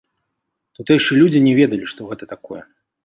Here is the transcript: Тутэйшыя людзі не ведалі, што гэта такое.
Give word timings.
Тутэйшыя 0.79 1.19
людзі 1.21 1.41
не 1.49 1.53
ведалі, 1.59 1.85
што 1.93 2.01
гэта 2.13 2.23
такое. 2.33 2.61